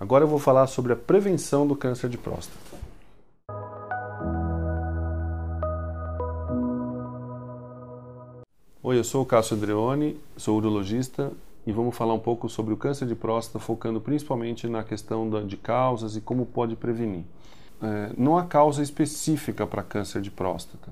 Agora 0.00 0.24
eu 0.24 0.28
vou 0.28 0.38
falar 0.38 0.66
sobre 0.66 0.94
a 0.94 0.96
prevenção 0.96 1.66
do 1.66 1.76
câncer 1.76 2.08
de 2.08 2.16
próstata. 2.16 2.58
Oi, 8.82 8.98
eu 8.98 9.04
sou 9.04 9.22
o 9.22 9.26
Cássio 9.26 9.58
Andreoni, 9.58 10.18
sou 10.38 10.56
urologista 10.56 11.30
e 11.66 11.70
vamos 11.70 11.94
falar 11.94 12.14
um 12.14 12.18
pouco 12.18 12.48
sobre 12.48 12.72
o 12.72 12.78
câncer 12.78 13.06
de 13.06 13.14
próstata, 13.14 13.58
focando 13.58 14.00
principalmente 14.00 14.66
na 14.66 14.82
questão 14.82 15.28
de 15.46 15.58
causas 15.58 16.16
e 16.16 16.22
como 16.22 16.46
pode 16.46 16.76
prevenir. 16.76 17.24
É, 17.82 18.10
não 18.16 18.38
há 18.38 18.46
causa 18.46 18.82
específica 18.82 19.66
para 19.66 19.82
câncer 19.82 20.22
de 20.22 20.30
próstata. 20.30 20.90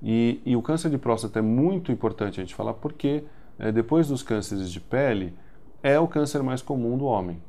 E, 0.00 0.40
e, 0.46 0.54
o 0.54 0.62
câncer 0.62 0.90
de 0.90 0.98
próstata 0.98 1.40
é 1.40 1.42
muito 1.42 1.90
importante 1.90 2.40
a 2.40 2.44
gente 2.44 2.54
falar 2.54 2.74
porque, 2.74 3.24
é, 3.58 3.72
depois 3.72 4.06
dos 4.06 4.22
cânceres 4.22 4.70
de 4.70 4.80
pele, 4.80 5.34
é 5.82 5.98
o 5.98 6.06
câncer 6.06 6.40
mais 6.40 6.62
comum 6.62 6.96
do 6.96 7.04
homem. 7.04 7.42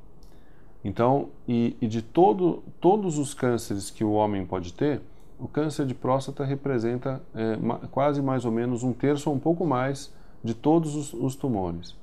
Então, 0.84 1.30
e, 1.48 1.78
e 1.82 1.88
de 1.88 2.02
todo, 2.02 2.64
todos 2.82 3.18
os 3.18 3.34
cânceres 3.34 3.90
que 3.90 4.04
o 4.04 4.12
homem 4.12 4.46
pode 4.46 4.74
ter, 4.74 5.02
o 5.40 5.48
câncer 5.48 5.86
de 5.86 5.94
próstata 5.94 6.44
representa 6.44 7.22
é, 7.34 7.56
ma, 7.58 7.78
quase 7.92 8.22
mais 8.22 8.46
ou 8.46 8.52
menos 8.52 8.84
um 8.84 8.94
terço 8.94 9.30
ou 9.30 9.36
um 9.36 9.40
pouco 9.40 9.66
mais 9.66 10.14
de 10.44 10.54
todos 10.54 10.96
os, 10.96 11.14
os 11.14 11.36
tumores. 11.36 11.96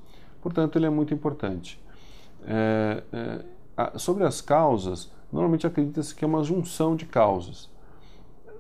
Portanto, 0.42 0.76
ele 0.76 0.86
é 0.86 0.90
muito 0.90 1.12
importante. 1.12 1.80
É, 2.46 3.02
é, 3.12 3.44
a, 3.76 3.98
sobre 3.98 4.24
as 4.24 4.40
causas, 4.40 5.10
normalmente 5.30 5.66
acredita-se 5.66 6.14
que 6.14 6.24
é 6.24 6.28
uma 6.28 6.42
junção 6.42 6.96
de 6.96 7.04
causas. 7.04 7.68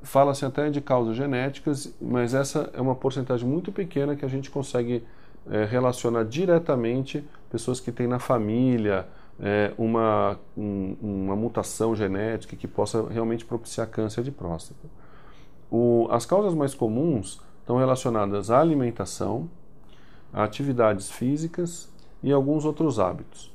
Fala-se 0.02 0.44
até 0.44 0.70
de 0.70 0.80
causas 0.80 1.16
genéticas, 1.16 1.94
mas 2.00 2.34
essa 2.34 2.70
é 2.74 2.80
uma 2.80 2.94
porcentagem 2.94 3.48
muito 3.48 3.72
pequena 3.72 4.16
que 4.16 4.24
a 4.24 4.28
gente 4.28 4.50
consegue 4.50 5.02
é, 5.50 5.64
relacionar 5.64 6.24
diretamente 6.24 7.24
pessoas 7.50 7.80
que 7.80 7.90
têm 7.90 8.06
na 8.06 8.18
família, 8.18 9.06
é, 9.40 9.72
uma, 9.78 10.38
um, 10.56 10.96
uma 11.00 11.36
mutação 11.36 11.96
genética 11.96 12.56
que 12.56 12.68
possa 12.68 13.08
realmente 13.08 13.44
propiciar 13.44 13.88
câncer 13.88 14.22
de 14.22 14.30
próstata. 14.30 14.88
O, 15.70 16.06
as 16.10 16.26
causas 16.26 16.54
mais 16.54 16.74
comuns 16.74 17.40
estão 17.60 17.78
relacionadas 17.78 18.50
à 18.50 18.60
alimentação, 18.60 19.48
a 20.32 20.44
atividades 20.44 21.10
físicas 21.10 21.88
e 22.22 22.30
alguns 22.30 22.64
outros 22.64 22.98
hábitos. 22.98 23.50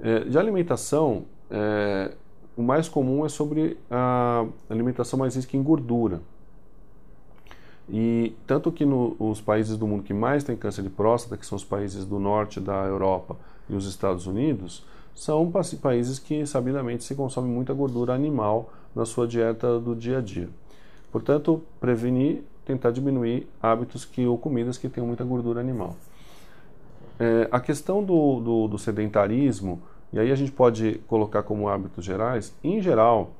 É, 0.00 0.20
de 0.20 0.38
alimentação, 0.38 1.24
é, 1.50 2.14
o 2.56 2.62
mais 2.62 2.88
comum 2.88 3.26
é 3.26 3.28
sobre 3.28 3.76
a 3.90 4.46
alimentação 4.70 5.18
mais 5.18 5.34
rica 5.34 5.56
em 5.56 5.62
gordura. 5.62 6.20
E 7.90 8.34
tanto 8.46 8.70
que 8.70 8.84
nos 8.84 9.40
países 9.40 9.76
do 9.76 9.86
mundo 9.86 10.02
que 10.02 10.12
mais 10.12 10.44
têm 10.44 10.56
câncer 10.56 10.82
de 10.82 10.90
próstata, 10.90 11.36
que 11.36 11.46
são 11.46 11.56
os 11.56 11.64
países 11.64 12.04
do 12.04 12.18
norte 12.18 12.60
da 12.60 12.84
Europa 12.84 13.36
e 13.68 13.74
os 13.74 13.86
Estados 13.86 14.26
Unidos, 14.26 14.84
são 15.18 15.50
países 15.82 16.20
que 16.20 16.46
sabidamente 16.46 17.02
se 17.02 17.12
consome 17.12 17.48
muita 17.48 17.74
gordura 17.74 18.14
animal 18.14 18.72
na 18.94 19.04
sua 19.04 19.26
dieta 19.26 19.80
do 19.80 19.96
dia 19.96 20.18
a 20.18 20.20
dia. 20.20 20.48
Portanto, 21.10 21.60
prevenir, 21.80 22.44
tentar 22.64 22.92
diminuir 22.92 23.48
hábitos 23.60 24.04
que 24.04 24.24
ou 24.24 24.38
comidas 24.38 24.78
que 24.78 24.88
tenham 24.88 25.08
muita 25.08 25.24
gordura 25.24 25.60
animal. 25.60 25.96
É, 27.18 27.48
a 27.50 27.58
questão 27.58 28.02
do, 28.02 28.38
do, 28.38 28.68
do, 28.68 28.78
sedentarismo, 28.78 29.82
e 30.12 30.20
aí 30.20 30.30
a 30.30 30.36
gente 30.36 30.52
pode 30.52 31.00
colocar 31.08 31.42
como 31.42 31.68
hábitos 31.68 32.04
gerais, 32.04 32.54
em 32.62 32.80
geral, 32.80 33.32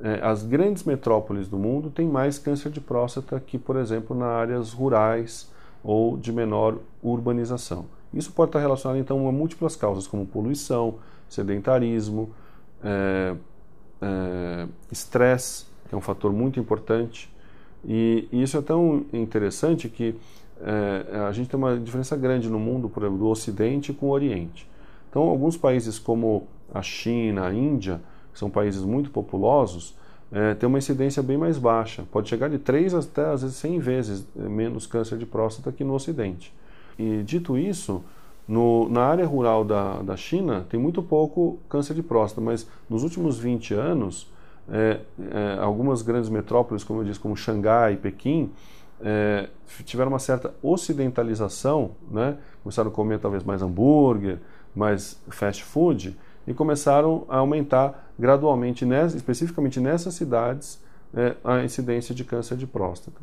é, 0.00 0.20
as 0.22 0.44
grandes 0.44 0.84
metrópoles 0.84 1.48
do 1.48 1.58
mundo 1.58 1.90
têm 1.90 2.06
mais 2.06 2.38
câncer 2.38 2.70
de 2.70 2.80
próstata 2.80 3.40
que, 3.40 3.58
por 3.58 3.74
exemplo, 3.74 4.16
nas 4.16 4.28
áreas 4.28 4.72
rurais 4.72 5.50
ou 5.82 6.16
de 6.16 6.32
menor 6.32 6.78
urbanização. 7.02 7.86
Isso 8.14 8.32
pode 8.32 8.50
estar 8.50 8.60
relacionado 8.60 8.98
então 8.98 9.26
a 9.26 9.32
múltiplas 9.32 9.74
causas, 9.74 10.06
como 10.06 10.24
poluição, 10.24 10.94
sedentarismo, 11.28 12.30
estresse, 14.90 15.64
é, 15.64 15.86
é, 15.86 15.88
que 15.88 15.94
é 15.94 15.98
um 15.98 16.00
fator 16.00 16.32
muito 16.32 16.58
importante. 16.60 17.32
E, 17.84 18.28
e 18.32 18.42
isso 18.42 18.56
é 18.56 18.62
tão 18.62 19.04
interessante 19.12 19.88
que 19.88 20.14
é, 20.60 21.20
a 21.28 21.32
gente 21.32 21.48
tem 21.48 21.58
uma 21.58 21.76
diferença 21.78 22.16
grande 22.16 22.48
no 22.48 22.58
mundo, 22.58 22.88
por 22.88 23.02
exemplo, 23.02 23.18
do 23.18 23.28
Ocidente 23.28 23.92
com 23.92 24.06
o 24.06 24.10
Oriente. 24.10 24.68
Então, 25.08 25.22
alguns 25.22 25.56
países 25.56 25.98
como 25.98 26.46
a 26.72 26.82
China, 26.82 27.46
a 27.46 27.54
Índia, 27.54 28.00
que 28.32 28.38
são 28.38 28.50
países 28.50 28.82
muito 28.82 29.10
populosos, 29.10 29.94
é, 30.32 30.54
tem 30.54 30.66
uma 30.66 30.78
incidência 30.78 31.22
bem 31.22 31.36
mais 31.36 31.58
baixa. 31.58 32.04
Pode 32.10 32.28
chegar 32.28 32.48
de 32.48 32.58
3 32.58 32.94
até 32.94 33.24
às 33.26 33.42
vezes 33.42 33.56
100 33.56 33.78
vezes 33.78 34.26
menos 34.34 34.86
câncer 34.86 35.16
de 35.18 35.26
próstata 35.26 35.70
que 35.70 35.84
no 35.84 35.94
Ocidente. 35.94 36.52
E 36.98 37.22
dito 37.22 37.56
isso, 37.56 38.02
no, 38.48 38.88
na 38.88 39.02
área 39.02 39.26
rural 39.26 39.64
da, 39.64 40.02
da 40.02 40.16
China 40.16 40.64
tem 40.68 40.78
muito 40.78 41.02
pouco 41.02 41.58
câncer 41.68 41.94
de 41.94 42.02
próstata, 42.02 42.40
mas 42.40 42.66
nos 42.88 43.02
últimos 43.02 43.38
20 43.38 43.74
anos, 43.74 44.30
é, 44.68 45.00
é, 45.30 45.58
algumas 45.60 46.02
grandes 46.02 46.28
metrópoles, 46.28 46.84
como 46.84 47.00
eu 47.00 47.04
disse, 47.04 47.18
como 47.18 47.36
Xangai 47.36 47.94
e 47.94 47.96
Pequim, 47.96 48.50
é, 49.00 49.48
tiveram 49.84 50.10
uma 50.10 50.18
certa 50.18 50.54
ocidentalização, 50.62 51.90
né? 52.10 52.36
começaram 52.62 52.90
a 52.90 52.92
comer 52.92 53.18
talvez 53.18 53.42
mais 53.42 53.62
hambúrguer, 53.62 54.38
mais 54.74 55.20
fast 55.28 55.64
food, 55.64 56.16
e 56.46 56.54
começaram 56.54 57.24
a 57.28 57.38
aumentar 57.38 58.10
gradualmente, 58.18 58.84
nessa, 58.86 59.16
especificamente 59.16 59.80
nessas 59.80 60.14
cidades, 60.14 60.80
é, 61.14 61.34
a 61.42 61.64
incidência 61.64 62.14
de 62.14 62.24
câncer 62.24 62.56
de 62.56 62.66
próstata. 62.66 63.20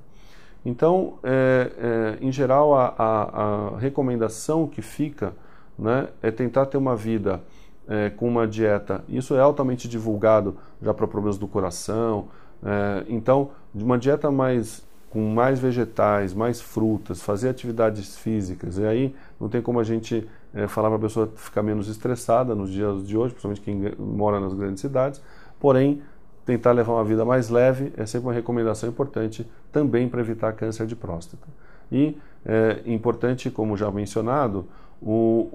Então, 0.66 1.16
é, 1.24 2.18
é, 2.22 2.26
em 2.26 2.32
geral, 2.32 2.74
a, 2.74 2.94
a, 2.98 3.74
a, 3.74 3.78
recomendação 3.78 4.66
que 4.66 4.82
fica 4.82 5.34
né, 5.78 6.08
é 6.22 6.32
tentar 6.32 6.66
ter 6.68 6.78
uma 6.78 6.96
vida 6.96 7.42
é, 7.88 8.10
com 8.10 8.28
uma 8.28 8.48
dieta. 8.48 9.04
Isso 9.10 9.36
é 9.36 9.42
altamente 9.42 9.88
divulgado 9.88 10.56
já 10.82 10.94
para 10.94 11.06
problemas 11.06 11.38
do 11.38 11.48
coração. 11.48 12.28
É, 12.64 13.04
então, 13.10 13.52
de 13.74 13.84
uma 13.84 13.98
dieta 13.98 14.32
mais 14.32 14.86
com 15.14 15.22
mais 15.30 15.60
vegetais, 15.60 16.34
mais 16.34 16.60
frutas, 16.60 17.22
fazer 17.22 17.50
atividades 17.50 18.18
físicas. 18.18 18.80
E 18.80 18.86
aí 18.86 19.16
não 19.40 19.48
tem 19.48 19.62
como 19.62 19.80
a 19.80 19.84
gente 19.84 20.28
é, 20.52 20.68
falar 20.68 20.88
para 20.90 20.98
a 20.98 21.02
pessoa 21.02 21.32
ficar 21.36 21.62
menos 21.62 21.88
estressada 21.88 22.56
nos 22.56 22.72
dias 22.72 23.08
de 23.08 23.16
hoje, 23.16 23.32
principalmente 23.32 23.62
quem 23.62 23.94
mora 24.00 24.40
nas 24.40 24.56
grandes 24.56 24.82
cidades. 24.82 25.22
Porém, 25.60 26.02
tentar 26.46 26.72
levar 26.72 26.94
uma 26.94 27.04
vida 27.04 27.24
mais 27.24 27.50
leve 27.50 27.94
é 27.98 28.06
sempre 28.06 28.28
uma 28.28 28.34
recomendação 28.34 28.90
importante 28.90 29.48
também 29.72 30.08
para 30.10 30.20
evitar 30.22 30.54
câncer 30.54 30.86
de 30.86 30.96
próstata. 30.96 31.48
E 31.92 32.18
é 32.46 32.82
importante, 32.86 33.50
como 33.50 33.78
já 33.78 33.90
mencionado, 33.92 34.66
o, 35.02 35.50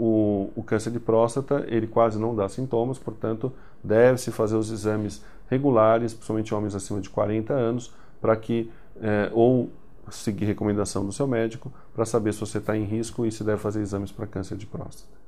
o, 0.54 0.60
o, 0.60 0.62
câncer 0.62 0.90
de 0.90 1.00
próstata 1.00 1.64
ele 1.68 1.86
quase 1.86 2.18
não 2.18 2.34
dá 2.34 2.48
sintomas, 2.48 2.98
portanto 2.98 3.50
deve-se 3.82 4.30
fazer 4.30 4.56
os 4.56 4.70
exames 4.70 5.24
regulares, 5.48 6.12
principalmente 6.12 6.54
homens 6.54 6.74
acima 6.74 7.00
de 7.00 7.08
40 7.08 7.54
anos, 7.54 7.94
para 8.20 8.36
que 8.36 8.70
é, 9.00 9.30
ou 9.32 9.70
seguir 10.10 10.44
recomendação 10.44 11.04
do 11.04 11.12
seu 11.12 11.26
médico 11.26 11.72
para 11.94 12.04
saber 12.04 12.32
se 12.32 12.40
você 12.40 12.58
está 12.58 12.76
em 12.76 12.84
risco 12.84 13.24
e 13.26 13.32
se 13.32 13.44
deve 13.44 13.58
fazer 13.58 13.80
exames 13.80 14.10
para 14.12 14.26
câncer 14.26 14.56
de 14.56 14.66
próstata. 14.66 15.18